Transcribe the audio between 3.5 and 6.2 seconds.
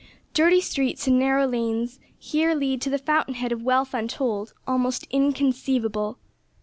of wealth untold almost inconceivable.